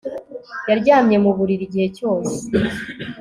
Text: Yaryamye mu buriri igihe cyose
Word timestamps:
Yaryamye 0.69 1.17
mu 1.23 1.31
buriri 1.37 1.63
igihe 1.67 1.87
cyose 1.97 2.33